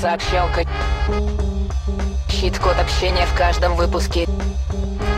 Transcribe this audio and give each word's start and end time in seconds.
Сообщалка. 0.00 0.64
Хит-код 2.28 2.76
общения 2.78 3.26
в 3.26 3.36
каждом 3.36 3.74
выпуске. 3.74 4.28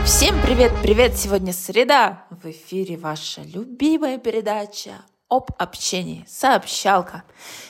Всем 0.03 0.41
привет-привет! 0.41 1.15
Сегодня 1.15 1.53
среда. 1.53 2.23
В 2.31 2.49
эфире 2.49 2.97
ваша 2.97 3.41
любимая 3.41 4.17
передача 4.17 4.93
об 5.29 5.51
общении. 5.59 6.25
Сообщалка. 6.27 7.21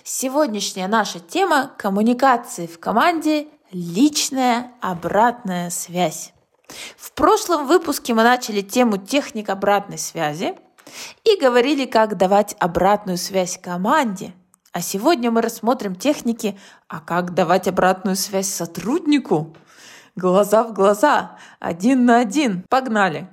Сегодняшняя 0.06 0.88
наша 0.88 1.20
тема– 1.20 1.74
коммуникации 1.78 2.66
в 2.66 2.80
команде, 2.80 3.48
личная 3.74 4.72
обратная 4.80 5.70
связь. 5.70 6.32
В 6.96 7.12
прошлом 7.12 7.68
выпуске 7.68 8.14
мы 8.14 8.24
начали 8.24 8.62
тему 8.62 8.96
техник 8.96 9.50
обратной 9.50 9.98
связи 9.98 10.56
и 11.26 11.38
говорили, 11.38 11.86
как 11.86 12.16
давать 12.16 12.56
обратную 12.58 13.18
связь 13.18 13.60
команде– 13.62 14.34
а 14.74 14.82
сегодня 14.82 15.32
мы 15.32 15.42
рассмотрим 15.42 15.96
техники, 15.96 16.58
а 16.88 17.00
как 17.00 17.34
давать 17.34 17.68
обратную 17.68 18.16
связь 18.16 18.48
сотруднику. 18.48 19.56
Глаза 20.16 20.64
в 20.64 20.74
глаза, 20.74 21.38
один 21.60 22.06
на 22.06 22.20
один. 22.20 22.64
Погнали! 22.70 23.28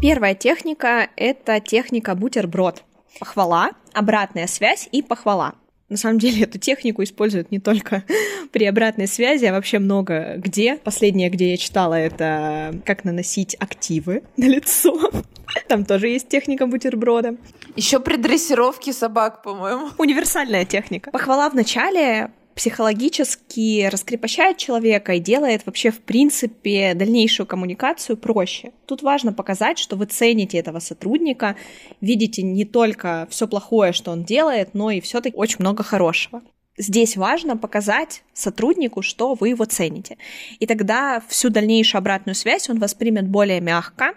Первая 0.00 0.34
техника— 0.34 1.08
это 1.16 1.60
техника 1.60 2.14
бутерброд. 2.14 2.82
Похвала, 3.18 3.70
обратная 3.92 4.46
связь 4.46 4.88
и 4.92 5.02
похвала. 5.02 5.54
На 5.88 5.96
самом 5.96 6.18
деле 6.18 6.42
эту 6.42 6.58
технику 6.58 7.02
используют 7.02 7.50
не 7.50 7.60
только 7.60 8.04
при 8.52 8.64
обратной 8.64 9.06
связи, 9.06 9.44
а 9.44 9.52
вообще 9.52 9.78
много 9.78 10.34
где. 10.36 10.76
Последнее, 10.76 11.30
где 11.30 11.52
я 11.52 11.56
читала, 11.56 11.94
это 11.94 12.74
как 12.84 13.04
наносить 13.04 13.54
активы 13.60 14.24
на 14.36 14.46
лицо. 14.46 15.10
Там 15.68 15.84
тоже 15.84 16.08
есть 16.08 16.28
техника 16.28 16.66
бутерброда. 16.66 17.36
Еще 17.76 18.00
при 18.00 18.16
дрессировке 18.16 18.92
собак, 18.92 19.42
по-моему. 19.42 19.90
Универсальная 19.98 20.64
техника. 20.64 21.10
Похвала 21.10 21.48
в 21.50 21.54
начале 21.54 22.30
психологически 22.54 23.88
раскрепощает 23.90 24.58
человека 24.58 25.14
и 25.14 25.20
делает 25.20 25.66
вообще, 25.66 25.90
в 25.90 26.00
принципе, 26.00 26.94
дальнейшую 26.94 27.46
коммуникацию 27.46 28.16
проще. 28.16 28.72
Тут 28.86 29.02
важно 29.02 29.32
показать, 29.32 29.78
что 29.78 29.96
вы 29.96 30.06
цените 30.06 30.58
этого 30.58 30.78
сотрудника, 30.78 31.56
видите 32.00 32.42
не 32.42 32.64
только 32.64 33.26
все 33.30 33.48
плохое, 33.48 33.92
что 33.92 34.12
он 34.12 34.24
делает, 34.24 34.70
но 34.72 34.90
и 34.90 35.00
все-таки 35.00 35.36
очень 35.36 35.56
много 35.58 35.82
хорошего. 35.82 36.42
Здесь 36.76 37.16
важно 37.16 37.56
показать 37.56 38.24
сотруднику, 38.32 39.00
что 39.02 39.34
вы 39.34 39.50
его 39.50 39.64
цените. 39.64 40.18
И 40.58 40.66
тогда 40.66 41.22
всю 41.28 41.48
дальнейшую 41.48 42.00
обратную 42.00 42.34
связь 42.34 42.68
он 42.68 42.80
воспримет 42.80 43.28
более 43.28 43.60
мягко, 43.60 44.14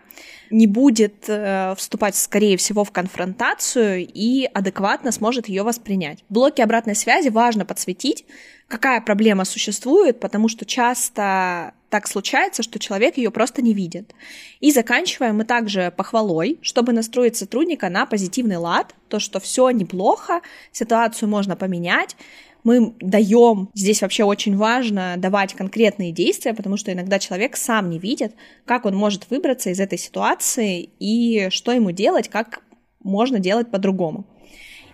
не 0.49 0.67
будет 0.67 1.25
э, 1.27 1.73
вступать, 1.77 2.15
скорее 2.15 2.57
всего, 2.57 2.83
в 2.83 2.91
конфронтацию 2.91 4.07
и 4.07 4.45
адекватно 4.53 5.11
сможет 5.11 5.47
ее 5.47 5.63
воспринять. 5.63 6.23
В 6.29 6.33
блоке 6.33 6.63
обратной 6.63 6.95
связи 6.95 7.29
важно 7.29 7.65
подсветить, 7.65 8.25
какая 8.67 9.01
проблема 9.01 9.45
существует, 9.45 10.19
потому 10.19 10.47
что 10.47 10.65
часто 10.65 11.73
так 11.89 12.07
случается, 12.07 12.63
что 12.63 12.79
человек 12.79 13.17
ее 13.17 13.31
просто 13.31 13.61
не 13.61 13.73
видит. 13.73 14.13
И 14.59 14.71
заканчиваем 14.71 15.37
мы 15.37 15.45
также 15.45 15.93
похвалой, 15.95 16.59
чтобы 16.61 16.91
настроить 16.91 17.37
сотрудника 17.37 17.89
на 17.89 18.05
позитивный 18.05 18.57
лад, 18.57 18.93
то, 19.07 19.19
что 19.19 19.39
все 19.39 19.69
неплохо, 19.69 20.41
ситуацию 20.71 21.29
можно 21.29 21.55
поменять, 21.55 22.17
мы 22.63 22.95
даем, 22.99 23.69
здесь 23.73 24.01
вообще 24.01 24.23
очень 24.23 24.57
важно 24.57 25.15
давать 25.17 25.53
конкретные 25.53 26.11
действия, 26.11 26.53
потому 26.53 26.77
что 26.77 26.91
иногда 26.91 27.19
человек 27.19 27.55
сам 27.57 27.89
не 27.89 27.99
видит, 27.99 28.33
как 28.65 28.85
он 28.85 28.95
может 28.95 29.29
выбраться 29.29 29.69
из 29.69 29.79
этой 29.79 29.97
ситуации 29.97 30.89
и 30.99 31.49
что 31.49 31.71
ему 31.71 31.91
делать, 31.91 32.29
как 32.29 32.61
можно 33.03 33.39
делать 33.39 33.71
по-другому. 33.71 34.25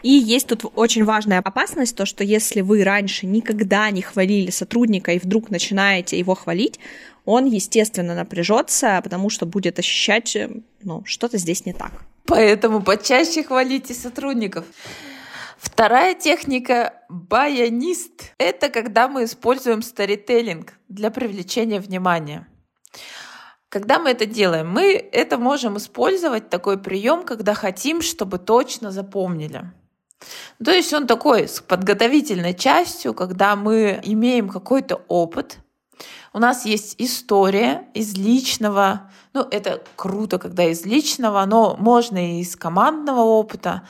И 0.03 0.09
есть 0.09 0.47
тут 0.47 0.65
очень 0.75 1.05
важная 1.05 1.39
опасность, 1.39 1.95
то, 1.95 2.05
что 2.05 2.25
если 2.25 2.59
вы 2.59 2.83
раньше 2.83 3.25
никогда 3.25 3.89
не 3.89 4.01
хвалили 4.01 4.51
сотрудника 4.51 5.13
и 5.13 5.19
вдруг 5.19 5.49
начинаете 5.49 6.19
его 6.19 6.35
хвалить, 6.35 6.77
он, 7.25 7.45
естественно, 7.45 8.13
напряжется, 8.13 8.99
потому 9.01 9.29
что 9.29 9.45
будет 9.45 9.79
ощущать, 9.79 10.37
ну, 10.83 11.03
что-то 11.05 11.37
здесь 11.37 11.65
не 11.65 11.71
так. 11.71 12.03
Поэтому 12.25 12.81
почаще 12.81 13.43
хвалите 13.43 13.93
сотрудников. 13.93 14.65
Вторая 15.63 16.13
техника— 16.13 16.93
баянист. 17.09 18.33
Это 18.37 18.67
когда 18.67 19.07
мы 19.07 19.23
используем 19.23 19.81
старителлинг 19.81 20.73
для 20.89 21.09
привлечения 21.09 21.79
внимания. 21.79 22.45
Когда 23.69 23.97
мы 23.97 24.11
это 24.11 24.25
делаем, 24.25 24.69
мы 24.69 24.93
это 24.93 25.37
можем 25.37 25.77
использовать, 25.77 26.49
такой 26.49 26.77
прием, 26.77 27.23
когда 27.23 27.53
хотим, 27.53 28.01
чтобы 28.01 28.39
точно 28.39 28.91
запомнили. 28.91 29.71
То 30.63 30.71
есть 30.71 30.93
он 30.93 31.07
такой 31.07 31.47
с 31.47 31.61
подготовительной 31.61 32.53
частью, 32.53 33.13
когда 33.13 33.55
мы 33.55 34.01
имеем 34.03 34.49
какой-то 34.49 35.01
опыт, 35.07 35.59
у 36.33 36.39
нас 36.39 36.65
есть 36.65 36.95
история 36.97 37.87
из 37.93 38.17
личного, 38.17 39.09
ну 39.33 39.47
это 39.49 39.81
круто, 39.95 40.39
когда 40.39 40.65
из 40.65 40.85
личного, 40.85 41.45
но 41.45 41.77
можно 41.79 42.37
и 42.37 42.41
из 42.41 42.55
командного 42.57 43.21
опыта, 43.21 43.87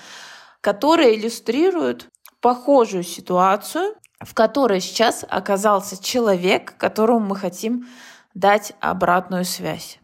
которые 0.64 1.20
иллюстрируют 1.20 2.08
похожую 2.40 3.04
ситуацию, 3.04 3.96
в 4.22 4.34
которой 4.34 4.80
сейчас 4.80 5.26
оказался 5.30 6.02
человек, 6.02 6.78
которому 6.78 7.20
мы 7.20 7.36
хотим 7.36 7.86
дать 8.34 8.72
обратную 8.80 9.44
связь. 9.44 10.00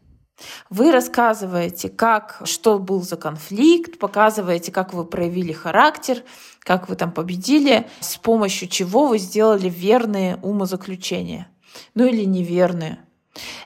Вы 0.69 0.91
рассказываете, 0.91 1.87
как, 1.87 2.41
что 2.43 2.77
был 2.77 3.01
за 3.01 3.15
конфликт, 3.15 3.99
показываете, 3.99 4.73
как 4.73 4.93
вы 4.93 5.05
проявили 5.05 5.53
характер, 5.53 6.23
как 6.59 6.89
вы 6.89 6.97
там 6.97 7.13
победили, 7.13 7.87
с 8.01 8.17
помощью 8.17 8.67
чего 8.67 9.07
вы 9.07 9.17
сделали 9.17 9.69
верные 9.69 10.39
умозаключения, 10.43 11.47
ну 11.95 12.05
или 12.05 12.25
неверные. 12.25 12.99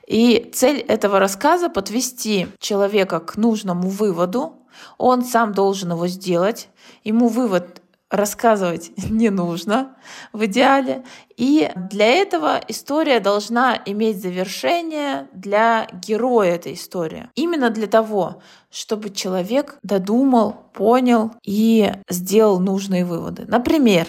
И 0.05 0.51
цель 0.53 0.77
этого 0.77 1.17
рассказа— 1.17 1.69
подвести 1.69 2.49
человека 2.59 3.19
к 3.19 3.35
нужному 3.35 3.89
выводу, 3.89 4.62
он 4.97 5.23
сам 5.23 5.53
должен 5.53 5.91
его 5.91 6.07
сделать. 6.07 6.69
Ему 7.03 7.27
вывод 7.27 7.81
рассказывать 8.13 8.91
не 9.09 9.29
нужно 9.29 9.95
в 10.31 10.45
идеале. 10.45 11.03
И 11.35 11.71
для 11.89 12.05
этого 12.05 12.61
история 12.67 13.19
должна 13.19 13.81
иметь 13.85 14.21
завершение 14.21 15.27
для 15.33 15.87
героя 15.91 16.55
этой 16.55 16.75
истории. 16.75 17.29
Именно 17.33 17.71
для 17.71 17.87
того, 17.87 18.41
чтобы 18.69 19.09
человек 19.09 19.79
додумал, 19.81 20.55
понял 20.73 21.31
и 21.43 21.91
сделал 22.07 22.59
нужные 22.59 23.03
выводы. 23.03 23.45
Например, 23.47 24.07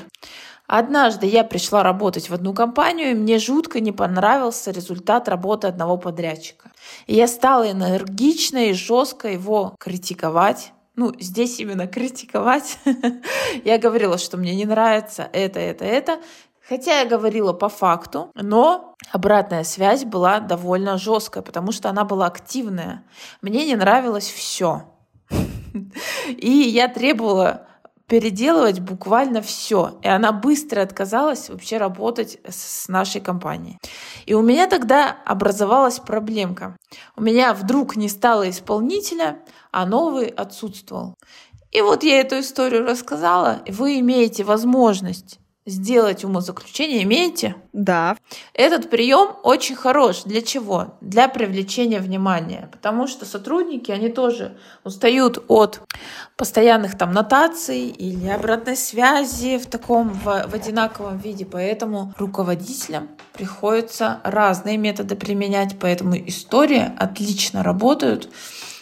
Однажды 0.66 1.26
я 1.26 1.44
пришла 1.44 1.82
работать 1.82 2.30
в 2.30 2.34
одну 2.34 2.54
компанию, 2.54 3.10
и 3.10 3.14
мне 3.14 3.38
жутко 3.38 3.80
не 3.80 3.92
понравился 3.92 4.70
результат 4.70 5.28
работы 5.28 5.66
одного 5.66 5.98
подрядчика. 5.98 6.70
И 7.06 7.14
я 7.14 7.28
стала 7.28 7.70
энергично 7.70 8.66
и 8.68 8.72
жестко 8.72 9.28
его 9.28 9.74
критиковать. 9.78 10.72
Ну, 10.96 11.12
здесь 11.20 11.60
именно 11.60 11.86
критиковать. 11.86 12.78
я 13.64 13.78
говорила, 13.78 14.16
что 14.16 14.38
мне 14.38 14.54
не 14.54 14.64
нравится 14.64 15.28
это, 15.32 15.60
это, 15.60 15.84
это. 15.84 16.20
Хотя 16.66 17.00
я 17.00 17.06
говорила 17.06 17.52
по 17.52 17.68
факту, 17.68 18.30
но 18.34 18.94
обратная 19.12 19.64
связь 19.64 20.04
была 20.04 20.40
довольно 20.40 20.96
жесткая, 20.96 21.42
потому 21.42 21.72
что 21.72 21.90
она 21.90 22.04
была 22.04 22.26
активная. 22.26 23.04
Мне 23.42 23.66
не 23.66 23.76
нравилось 23.76 24.30
все. 24.30 24.84
И 26.28 26.50
я 26.50 26.88
требовала 26.88 27.66
переделывать 28.06 28.80
буквально 28.80 29.40
все. 29.40 29.98
И 30.02 30.08
она 30.08 30.32
быстро 30.32 30.82
отказалась 30.82 31.48
вообще 31.48 31.78
работать 31.78 32.38
с 32.46 32.88
нашей 32.88 33.20
компанией. 33.20 33.78
И 34.26 34.34
у 34.34 34.42
меня 34.42 34.66
тогда 34.66 35.16
образовалась 35.24 35.98
проблемка. 35.98 36.76
У 37.16 37.22
меня 37.22 37.54
вдруг 37.54 37.96
не 37.96 38.08
стало 38.08 38.48
исполнителя, 38.50 39.40
а 39.72 39.86
новый 39.86 40.26
отсутствовал. 40.26 41.14
И 41.72 41.80
вот 41.80 42.04
я 42.04 42.20
эту 42.20 42.38
историю 42.38 42.86
рассказала, 42.86 43.62
и 43.64 43.72
вы 43.72 43.98
имеете 43.98 44.44
возможность 44.44 45.40
сделать 45.66 46.24
умозаключение 46.24 47.02
имеете? 47.04 47.56
Да. 47.72 48.16
Этот 48.52 48.90
прием 48.90 49.36
очень 49.42 49.74
хорош. 49.74 50.24
Для 50.24 50.42
чего? 50.42 50.96
Для 51.00 51.28
привлечения 51.28 52.00
внимания. 52.00 52.68
Потому 52.72 53.06
что 53.06 53.24
сотрудники, 53.24 53.90
они 53.90 54.08
тоже 54.08 54.56
устают 54.84 55.44
от 55.48 55.80
постоянных 56.36 56.98
там 56.98 57.12
нотаций 57.12 57.88
или 57.88 58.28
обратной 58.28 58.76
связи 58.76 59.58
в 59.58 59.66
таком, 59.66 60.10
в, 60.10 60.24
в 60.24 60.54
одинаковом 60.54 61.18
виде. 61.18 61.46
Поэтому 61.46 62.12
руководителям 62.18 63.08
приходится 63.32 64.20
разные 64.22 64.76
методы 64.76 65.16
применять. 65.16 65.78
Поэтому 65.80 66.16
истории 66.16 66.92
отлично 66.98 67.62
работают. 67.62 68.28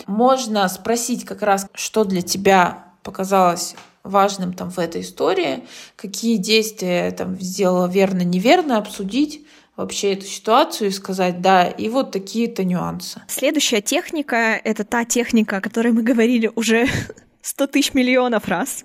Можно 0.06 0.68
спросить 0.68 1.24
как 1.24 1.42
раз, 1.42 1.68
что 1.74 2.04
для 2.04 2.22
тебя 2.22 2.86
показалось 3.02 3.76
важным 4.04 4.52
там 4.52 4.70
в 4.70 4.78
этой 4.78 5.02
истории, 5.02 5.64
какие 5.96 6.36
действия 6.36 7.10
там 7.12 7.38
сделала 7.40 7.88
верно, 7.88 8.22
неверно, 8.22 8.78
обсудить 8.78 9.46
вообще 9.76 10.12
эту 10.12 10.26
ситуацию 10.26 10.88
и 10.88 10.92
сказать, 10.92 11.40
да, 11.40 11.66
и 11.66 11.88
вот 11.88 12.12
такие-то 12.12 12.64
нюансы. 12.64 13.22
Следующая 13.28 13.80
техника— 13.80 14.60
это 14.64 14.84
та 14.84 15.04
техника, 15.04 15.58
о 15.58 15.60
которой 15.60 15.92
мы 15.92 16.02
говорили 16.02 16.50
уже 16.54 16.86
100 17.42 17.66
тысяч 17.68 17.94
миллионов 17.94 18.48
раз. 18.48 18.84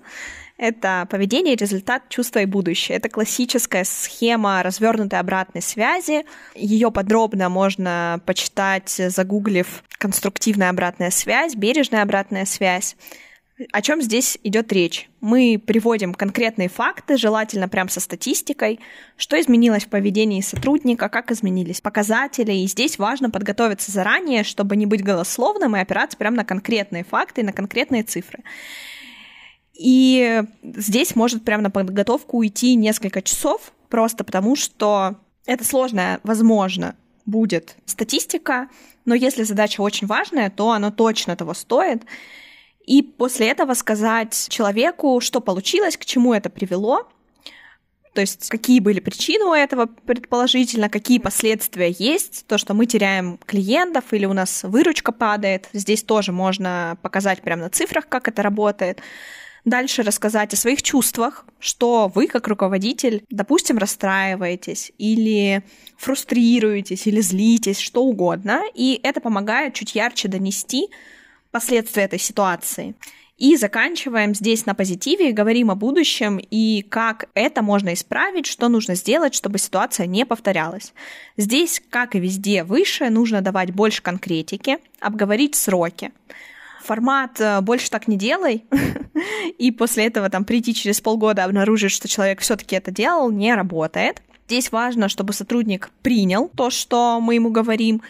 Это 0.56 1.06
поведение, 1.08 1.54
результат, 1.54 2.08
чувство 2.08 2.40
и 2.40 2.44
будущее. 2.44 2.98
Это 2.98 3.08
классическая 3.08 3.84
схема 3.84 4.60
развернутой 4.64 5.20
обратной 5.20 5.62
связи. 5.62 6.24
Ее 6.56 6.90
подробно 6.90 7.48
можно 7.48 8.20
почитать, 8.26 8.88
загуглив 8.88 9.84
конструктивная 9.98 10.70
обратная 10.70 11.10
связь, 11.10 11.54
бережная 11.54 12.02
обратная 12.02 12.44
связь. 12.44 12.96
О 13.72 13.82
чем 13.82 14.00
здесь 14.00 14.38
идет 14.44 14.72
речь? 14.72 15.10
Мы 15.20 15.60
приводим 15.64 16.14
конкретные 16.14 16.68
факты, 16.68 17.16
желательно 17.16 17.68
прям 17.68 17.88
со 17.88 17.98
статистикой, 17.98 18.78
что 19.16 19.40
изменилось 19.40 19.84
в 19.84 19.88
поведении 19.88 20.40
сотрудника, 20.42 21.08
как 21.08 21.32
изменились 21.32 21.80
показатели. 21.80 22.52
И 22.52 22.68
здесь 22.68 22.98
важно 22.98 23.30
подготовиться 23.30 23.90
заранее, 23.90 24.44
чтобы 24.44 24.76
не 24.76 24.86
быть 24.86 25.02
голословным 25.02 25.74
и 25.74 25.80
опираться 25.80 26.16
прямо 26.16 26.36
на 26.36 26.44
конкретные 26.44 27.02
факты 27.02 27.42
на 27.42 27.52
конкретные 27.52 28.04
цифры. 28.04 28.44
И 29.74 30.42
здесь 30.62 31.16
может 31.16 31.44
прямо 31.44 31.64
на 31.64 31.70
подготовку 31.70 32.38
уйти 32.38 32.76
несколько 32.76 33.22
часов, 33.22 33.72
просто 33.88 34.22
потому 34.22 34.54
что 34.54 35.16
это 35.46 35.64
сложная, 35.64 36.20
возможно, 36.22 36.94
будет 37.26 37.76
статистика, 37.86 38.68
но 39.04 39.14
если 39.14 39.42
задача 39.42 39.80
очень 39.80 40.06
важная, 40.06 40.50
то 40.50 40.70
она 40.70 40.90
точно 40.90 41.36
того 41.36 41.54
стоит 41.54 42.04
и 42.88 43.02
после 43.02 43.48
этого 43.48 43.74
сказать 43.74 44.46
человеку, 44.48 45.20
что 45.20 45.40
получилось, 45.40 45.98
к 45.98 46.06
чему 46.06 46.32
это 46.32 46.48
привело, 46.48 47.06
то 48.14 48.22
есть 48.22 48.48
какие 48.48 48.80
были 48.80 48.98
причины 48.98 49.44
у 49.44 49.52
этого 49.52 49.84
предположительно, 49.84 50.88
какие 50.88 51.18
последствия 51.18 51.94
есть, 51.98 52.46
то, 52.46 52.56
что 52.56 52.72
мы 52.72 52.86
теряем 52.86 53.38
клиентов 53.44 54.04
или 54.12 54.24
у 54.24 54.32
нас 54.32 54.64
выручка 54.64 55.12
падает. 55.12 55.68
Здесь 55.74 56.02
тоже 56.02 56.32
можно 56.32 56.96
показать 57.02 57.42
прямо 57.42 57.64
на 57.64 57.70
цифрах, 57.70 58.08
как 58.08 58.26
это 58.26 58.42
работает. 58.42 59.02
Дальше 59.66 60.02
рассказать 60.02 60.54
о 60.54 60.56
своих 60.56 60.82
чувствах, 60.82 61.44
что 61.60 62.10
вы 62.14 62.26
как 62.26 62.48
руководитель, 62.48 63.22
допустим, 63.28 63.76
расстраиваетесь 63.76 64.92
или 64.96 65.62
фрустрируетесь 65.98 67.06
или 67.06 67.20
злитесь, 67.20 67.78
что 67.78 68.02
угодно. 68.02 68.62
И 68.74 68.98
это 69.02 69.20
помогает 69.20 69.74
чуть 69.74 69.94
ярче 69.94 70.28
донести 70.28 70.88
последствия 71.50 72.04
этой 72.04 72.18
ситуации. 72.18 72.94
И 73.38 73.56
заканчиваем 73.56 74.34
здесь 74.34 74.66
на 74.66 74.74
позитиве, 74.74 75.30
говорим 75.30 75.70
о 75.70 75.76
будущем 75.76 76.38
и 76.38 76.82
как 76.82 77.28
это 77.34 77.62
можно 77.62 77.94
исправить, 77.94 78.46
что 78.46 78.68
нужно 78.68 78.96
сделать, 78.96 79.32
чтобы 79.32 79.58
ситуация 79.58 80.06
не 80.06 80.26
повторялась. 80.26 80.92
Здесь, 81.36 81.80
как 81.88 82.16
и 82.16 82.18
везде 82.20 82.64
выше, 82.64 83.10
нужно 83.10 83.40
давать 83.40 83.70
больше 83.70 84.02
конкретики, 84.02 84.78
обговорить 84.98 85.54
сроки. 85.54 86.10
Формат 86.82 87.40
э, 87.40 87.60
«больше 87.60 87.90
так 87.90 88.08
не 88.08 88.16
делай» 88.16 88.64
и 89.58 89.70
после 89.70 90.06
этого 90.06 90.30
там 90.30 90.44
прийти 90.44 90.74
через 90.74 91.00
полгода 91.00 91.44
обнаружить, 91.44 91.92
что 91.92 92.08
человек 92.08 92.40
все-таки 92.40 92.74
это 92.74 92.90
делал, 92.90 93.30
не 93.30 93.54
работает. 93.54 94.20
Здесь 94.48 94.72
важно, 94.72 95.08
чтобы 95.08 95.32
сотрудник 95.32 95.90
принял 96.02 96.48
то, 96.48 96.70
что 96.70 97.20
мы 97.20 97.34
ему 97.34 97.50
говорим, 97.50 98.02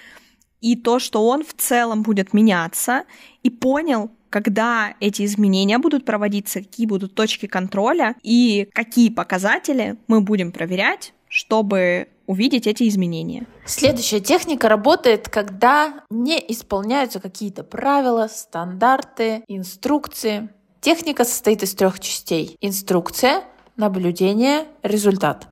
и 0.60 0.76
то, 0.76 0.98
что 0.98 1.26
он 1.26 1.44
в 1.44 1.54
целом 1.54 2.02
будет 2.02 2.32
меняться, 2.32 3.04
и 3.42 3.50
понял, 3.50 4.10
когда 4.30 4.94
эти 5.00 5.24
изменения 5.24 5.78
будут 5.78 6.04
проводиться, 6.04 6.60
какие 6.60 6.86
будут 6.86 7.14
точки 7.14 7.46
контроля 7.46 8.14
и 8.22 8.68
какие 8.72 9.08
показатели 9.10 9.96
мы 10.06 10.20
будем 10.20 10.52
проверять, 10.52 11.14
чтобы 11.28 12.08
увидеть 12.26 12.66
эти 12.66 12.86
изменения. 12.88 13.46
Следующая 13.64 14.20
техника 14.20 14.68
работает, 14.68 15.28
когда 15.28 16.04
не 16.10 16.38
исполняются 16.48 17.20
какие-то 17.20 17.64
правила, 17.64 18.28
стандарты, 18.28 19.44
инструкции. 19.48 20.50
Техника 20.80 21.24
состоит 21.24 21.62
из 21.62 21.74
трех 21.74 21.98
частей. 22.00 22.56
Инструкция, 22.60 23.44
наблюдение, 23.76 24.66
результат. 24.82 25.48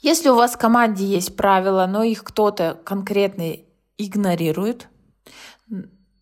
Если 0.00 0.28
у 0.28 0.36
вас 0.36 0.52
в 0.52 0.58
команде 0.58 1.04
есть 1.04 1.34
правила, 1.34 1.86
но 1.88 2.04
их 2.04 2.22
кто-то 2.22 2.78
конкретный 2.84 3.64
игнорирует, 3.98 4.88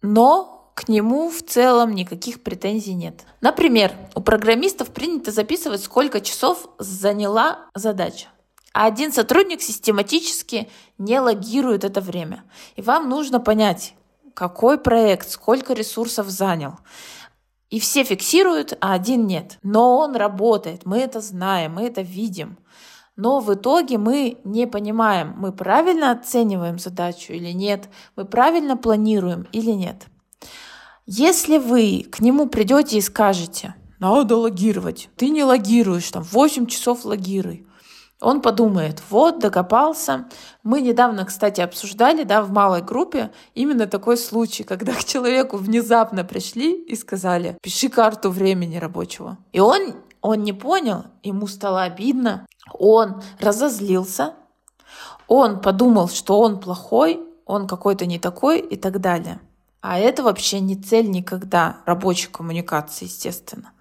но 0.00 0.72
к 0.74 0.88
нему 0.88 1.30
в 1.30 1.42
целом 1.42 1.94
никаких 1.94 2.42
претензий 2.42 2.94
нет. 2.94 3.24
Например, 3.40 3.94
у 4.14 4.20
программистов 4.20 4.90
принято 4.90 5.30
записывать, 5.30 5.82
сколько 5.82 6.20
часов 6.20 6.68
заняла 6.78 7.66
задача. 7.74 8.28
А 8.72 8.86
один 8.86 9.12
сотрудник 9.12 9.60
систематически 9.60 10.70
не 10.96 11.20
логирует 11.20 11.84
это 11.84 12.00
время. 12.00 12.44
И 12.76 12.82
вам 12.82 13.08
нужно 13.08 13.38
понять, 13.38 13.94
какой 14.34 14.78
проект, 14.78 15.28
сколько 15.28 15.74
ресурсов 15.74 16.28
занял. 16.30 16.78
И 17.68 17.78
все 17.80 18.02
фиксируют, 18.04 18.76
а 18.80 18.94
один 18.94 19.26
нет. 19.26 19.58
Но 19.62 19.98
он 19.98 20.16
работает, 20.16 20.86
мы 20.86 20.98
это 20.98 21.20
знаем, 21.20 21.74
мы 21.74 21.84
это 21.84 22.00
видим 22.00 22.58
но 23.16 23.40
в 23.40 23.52
итоге 23.52 23.98
мы 23.98 24.38
не 24.44 24.66
понимаем, 24.66 25.34
мы 25.36 25.52
правильно 25.52 26.12
оцениваем 26.12 26.78
задачу 26.78 27.32
или 27.32 27.52
нет, 27.52 27.88
мы 28.16 28.24
правильно 28.24 28.76
планируем 28.76 29.46
или 29.52 29.72
нет. 29.72 30.06
Если 31.06 31.58
вы 31.58 32.06
к 32.10 32.20
нему 32.20 32.46
придете 32.46 32.98
и 32.98 33.00
скажете, 33.00 33.74
надо 33.98 34.36
логировать, 34.36 35.10
ты 35.16 35.28
не 35.28 35.44
логируешь, 35.44 36.10
там 36.10 36.22
8 36.22 36.66
часов 36.66 37.04
логируй, 37.04 37.66
он 38.22 38.40
подумает, 38.40 39.02
вот, 39.10 39.40
докопался. 39.40 40.28
Мы 40.62 40.80
недавно, 40.80 41.24
кстати, 41.24 41.60
обсуждали, 41.60 42.22
да, 42.22 42.42
в 42.42 42.52
малой 42.52 42.80
группе 42.80 43.32
именно 43.54 43.86
такой 43.86 44.16
случай, 44.16 44.62
когда 44.62 44.92
к 44.94 45.04
человеку 45.04 45.56
внезапно 45.56 46.24
пришли 46.24 46.72
и 46.72 46.94
сказали, 46.94 47.58
пиши 47.60 47.88
карту 47.88 48.30
времени 48.30 48.76
рабочего. 48.76 49.38
И 49.52 49.58
он, 49.58 49.96
он 50.20 50.44
не 50.44 50.52
понял, 50.52 51.06
ему 51.24 51.48
стало 51.48 51.82
обидно, 51.82 52.46
он 52.78 53.22
разозлился, 53.40 54.34
он 55.28 55.60
подумал, 55.60 56.08
что 56.08 56.40
он 56.40 56.60
плохой, 56.60 57.20
он 57.46 57.66
какой-то 57.66 58.06
не 58.06 58.18
такой 58.18 58.60
и 58.60 58.76
так 58.76 59.00
далее. 59.00 59.40
А 59.80 59.98
это 59.98 60.22
вообще 60.22 60.60
не 60.60 60.76
цель 60.76 61.10
никогда 61.10 61.78
рабочей 61.86 62.28
коммуникации, 62.28 63.06
естественно. 63.06 63.72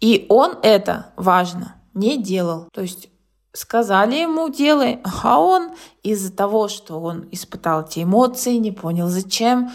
И 0.00 0.26
он 0.28 0.56
это, 0.62 1.12
важно, 1.16 1.74
не 1.94 2.22
делал. 2.22 2.68
То 2.72 2.80
есть 2.80 3.08
сказали 3.52 4.16
ему 4.16 4.48
делай, 4.48 5.00
а 5.22 5.40
он 5.40 5.70
из-за 6.02 6.32
того, 6.32 6.68
что 6.68 7.00
он 7.00 7.28
испытал 7.32 7.82
эти 7.82 8.02
эмоции, 8.04 8.56
не 8.56 8.72
понял 8.72 9.08
зачем, 9.08 9.70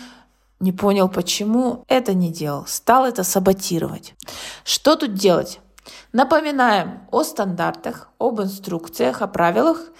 не 0.59 0.71
понял 0.71 1.09
почему, 1.09 1.83
это 1.87 2.13
не 2.13 2.31
делал, 2.31 2.65
стал 2.65 3.05
это 3.05 3.23
саботировать. 3.23 4.15
Что 4.63 4.95
тут 4.95 5.13
делать? 5.13 5.59
Напоминаем 6.11 7.01
о 7.11 7.23
стандартах, 7.23 8.09
об 8.19 8.41
инструкциях, 8.41 9.21
о 9.21 9.27
правилах 9.27 9.91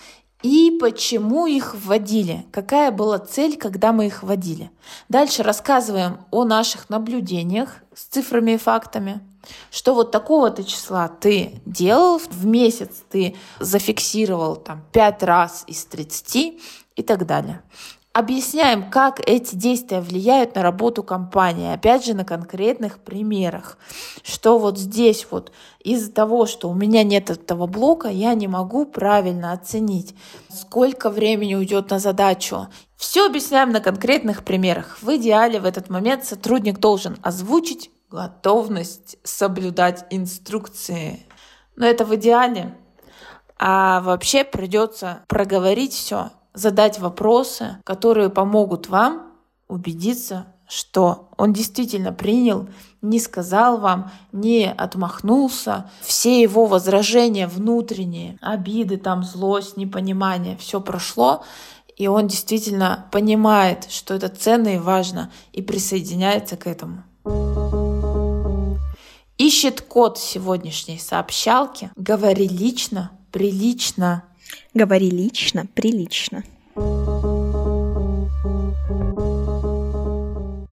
и 0.43 0.77
почему 0.79 1.47
их 1.47 1.73
вводили, 1.73 2.45
какая 2.51 2.91
была 2.91 3.17
цель, 3.17 3.57
когда 3.57 3.93
мы 3.93 4.07
их 4.07 4.23
вводили. 4.23 4.71
Дальше 5.07 5.41
рассказываем 5.41 6.17
о 6.31 6.43
наших 6.43 6.89
наблюдениях 6.89 7.77
с 7.95 8.03
цифрами 8.03 8.51
и 8.51 8.57
фактами, 8.57 9.21
что 9.71 9.95
вот 9.95 10.11
такого-то 10.11 10.63
числа 10.63 11.07
ты 11.07 11.61
делал 11.65 12.19
в 12.19 12.45
месяц, 12.45 13.03
ты 13.09 13.35
зафиксировал 13.59 14.57
там 14.57 14.83
5 14.91 15.23
раз 15.23 15.63
из 15.67 15.85
30 15.85 16.61
и 16.95 17.03
так 17.03 17.25
далее. 17.25 17.61
Объясняем, 18.13 18.91
как 18.91 19.27
эти 19.27 19.55
действия 19.55 19.99
влияют 19.99 20.53
на 20.53 20.61
работу 20.61 21.01
компании, 21.01 21.73
опять 21.73 22.05
же 22.05 22.13
на 22.13 22.23
конкретных 22.23 22.99
примерах, 22.99 23.79
что 24.21 24.59
вот 24.59 24.77
здесь 24.77 25.25
вот 25.31 25.51
из-за 25.79 26.11
того, 26.11 26.45
что 26.45 26.69
у 26.69 26.75
меня 26.75 27.03
нет 27.03 27.31
этого 27.31 27.65
блока, 27.65 28.09
я 28.09 28.35
не 28.35 28.47
могу 28.47 28.85
правильно 28.85 29.51
оценить, 29.51 30.13
сколько 30.47 31.09
времени 31.09 31.55
уйдет 31.55 31.89
на 31.89 31.97
задачу. 31.97 32.67
Все 32.97 33.25
объясняем 33.25 33.71
на 33.71 33.79
конкретных 33.79 34.43
примерах. 34.43 34.99
В 35.01 35.15
идеале 35.15 35.59
в 35.59 35.65
этот 35.65 35.89
момент 35.89 36.23
сотрудник 36.23 36.77
должен 36.77 37.17
озвучить 37.23 37.89
готовность 38.11 39.17
соблюдать 39.23 40.05
инструкции. 40.11 41.25
Но 41.75 41.87
это 41.87 42.05
в 42.05 42.13
идеале. 42.13 42.77
А 43.57 44.01
вообще 44.01 44.43
придется 44.43 45.23
проговорить 45.27 45.93
все 45.93 46.29
задать 46.53 46.99
вопросы, 46.99 47.77
которые 47.83 48.29
помогут 48.29 48.89
вам 48.89 49.31
убедиться, 49.67 50.47
что 50.67 51.29
он 51.37 51.53
действительно 51.53 52.13
принял, 52.13 52.67
не 53.01 53.19
сказал 53.19 53.79
вам, 53.79 54.11
не 54.31 54.71
отмахнулся. 54.71 55.89
Все 56.01 56.41
его 56.41 56.65
возражения 56.65 57.47
внутренние, 57.47 58.37
обиды, 58.41 58.97
там 58.97 59.23
злость, 59.23 59.77
непонимание, 59.77 60.57
все 60.57 60.79
прошло, 60.79 61.43
и 61.95 62.07
он 62.07 62.27
действительно 62.27 63.07
понимает, 63.11 63.87
что 63.89 64.13
это 64.13 64.29
ценно 64.29 64.75
и 64.75 64.79
важно, 64.79 65.31
и 65.51 65.61
присоединяется 65.61 66.57
к 66.57 66.65
этому. 66.65 67.03
Ищет 69.37 69.81
код 69.81 70.17
сегодняшней 70.17 70.97
сообщалки. 70.97 71.91
Говори 71.95 72.47
лично, 72.47 73.11
прилично, 73.31 74.23
Говори 74.73 75.09
лично, 75.11 75.65
прилично. 75.75 76.43